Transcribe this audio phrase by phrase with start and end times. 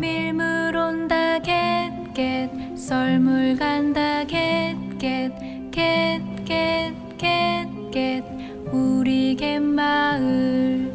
[0.00, 5.32] 밀물 온다 갯갯 썰물 간다 갯갯
[5.72, 8.24] 갯갯 갯갯
[8.72, 10.92] 우리 갯마을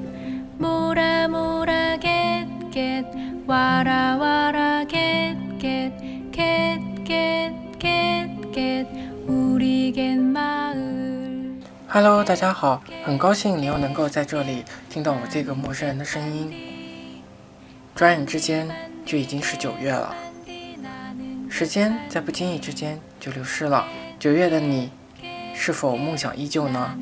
[0.57, 3.05] 모라 모라 갯갯
[3.48, 5.91] 와라 와라 갯갯
[6.31, 8.88] 갯갯 갯갯
[9.27, 11.59] 우리 갯마을
[11.90, 16.49] Hello，大家好，很高兴你又能够在这里听到我这个陌生人的声音。
[17.94, 18.70] 转眼之间
[19.06, 20.15] 就已经是九月了，
[21.48, 23.87] 时间在不经意之间就流逝了。
[24.19, 24.91] 九月的你，
[25.55, 26.98] 是否梦想依旧呢？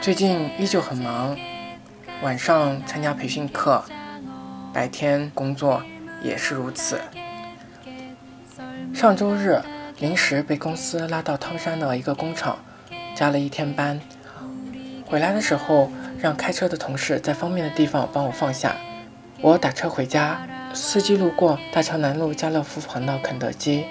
[0.00, 1.36] 最近依旧很忙，
[2.22, 3.84] 晚上参加培训课，
[4.72, 5.82] 白天工作
[6.22, 6.98] 也是如此。
[8.94, 9.60] 上周日
[9.98, 12.58] 临时被公司拉到汤山的一个工厂，
[13.14, 14.00] 加了一天班。
[15.04, 18.74] 回来的时候，让开车的同事在方便的地方帮我放下。
[19.44, 23.84] 我打车回家，司机路过大桥南路家乐福旁的肯德基，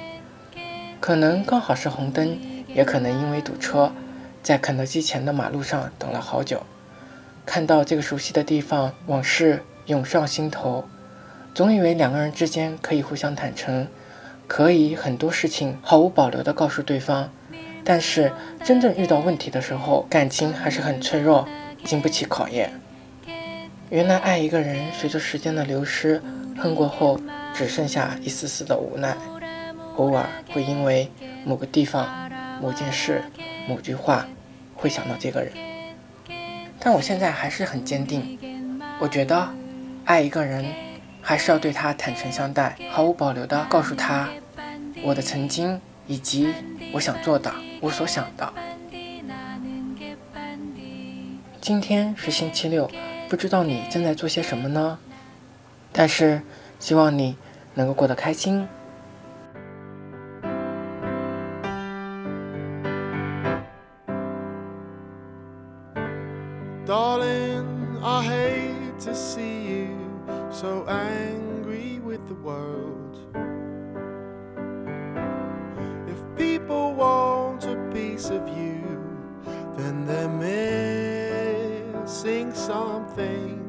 [0.99, 3.91] 可能刚好是红灯，也可能因为堵车，
[4.41, 6.63] 在肯德基前的马路上等了好久。
[7.45, 10.85] 看到这个熟悉的地方，往事涌上心头。
[11.53, 13.87] 总以为两个人之间可以互相坦诚，
[14.47, 17.29] 可以很多事情毫无保留地告诉对方。
[17.83, 21.47] 但是真正遇到问题的时候，感情还是很脆弱，
[21.83, 22.73] 经不起考验。
[23.93, 26.19] 原来爱一个人，随着时间的流失，
[26.57, 27.21] 恨过后
[27.53, 29.15] 只剩下一丝丝的无奈。
[29.97, 31.11] 偶尔会因为
[31.45, 32.27] 某个地方、
[32.59, 33.21] 某件事、
[33.69, 34.25] 某句话，
[34.73, 35.53] 会想到这个人。
[36.79, 38.39] 但我现在还是很坚定，
[38.97, 39.47] 我觉得
[40.05, 40.65] 爱一个人，
[41.21, 44.27] 还是要对他坦诚相待，毫无保留地告诉他
[45.03, 46.51] 我的曾经以及
[46.93, 47.53] 我想做的。
[47.79, 48.51] 我所想的。
[51.61, 52.89] 今天是星期六，
[53.33, 54.99] 不知道你正在做些什么呢？
[55.91, 56.39] 但是
[56.77, 57.35] 希望你
[57.73, 58.67] 能够过得开心。
[72.45, 73.02] of
[82.23, 83.59] missing something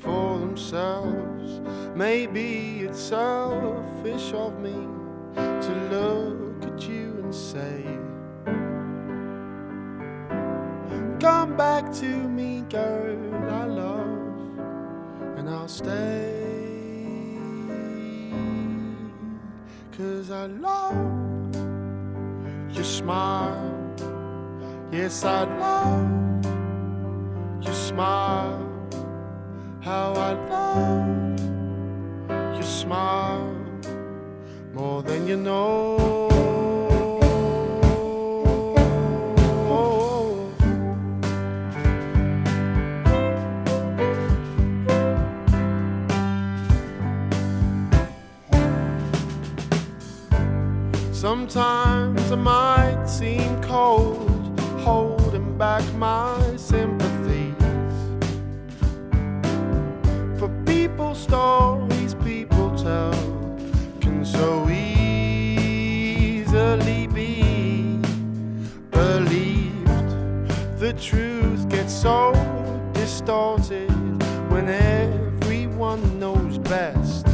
[0.00, 1.60] for themselves.
[1.94, 4.72] Maybe it's selfish of me
[5.36, 7.82] to look at you and say,
[11.20, 14.58] Come back to me, girl, I love,
[15.36, 16.32] and I'll stay.
[19.96, 21.54] Cause I love
[22.74, 23.78] your smile.
[24.90, 26.31] Yes, I love
[27.62, 28.68] your smile.
[29.80, 31.38] How I love
[32.54, 33.54] your smile
[34.72, 36.28] more than you know.
[51.12, 56.41] Sometimes I might seem cold, holding back my
[71.02, 72.32] truth gets so
[72.92, 73.90] distorted
[74.50, 77.26] when everyone knows best.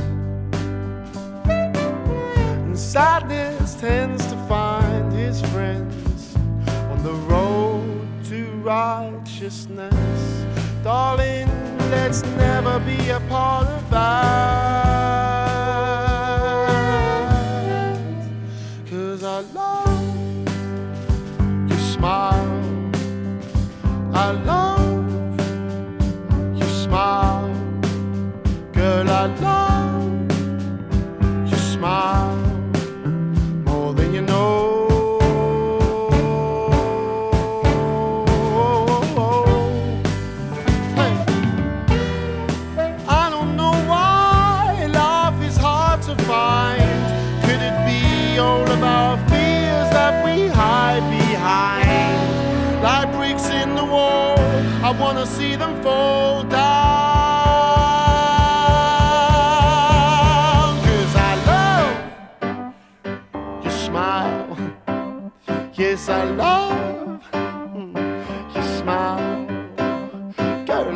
[2.64, 6.34] And sadness tends to find his friends
[6.92, 10.46] on the road to righteousness.
[10.82, 11.48] Darling,
[11.90, 14.87] let's never be a part of that.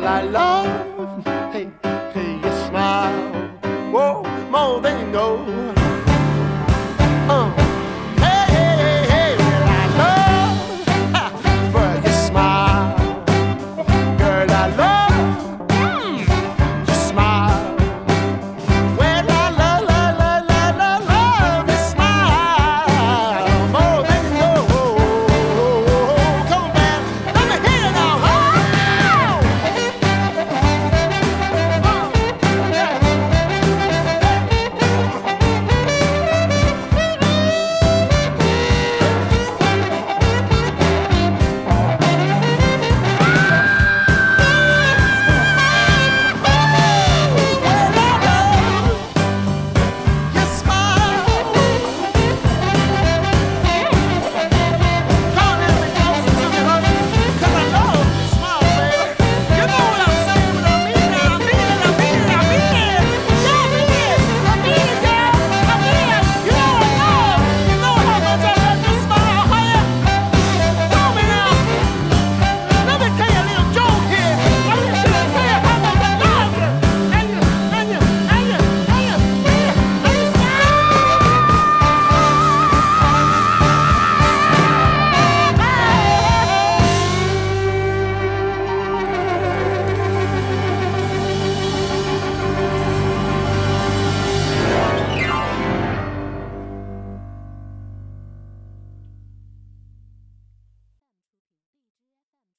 [0.03, 0.52] la la.